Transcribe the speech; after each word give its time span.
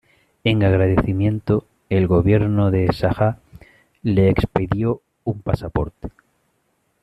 En 0.43 0.63
agradecimiento, 0.63 1.67
el 1.89 2.07
gobierno 2.07 2.71
de 2.71 2.87
Sharjah 2.87 3.37
le 4.01 4.29
expidió 4.29 5.03
un 5.25 5.43
pasaporte. 5.43 6.09